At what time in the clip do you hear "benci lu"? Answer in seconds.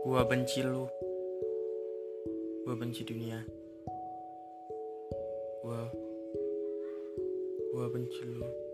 0.24-0.88, 7.92-8.69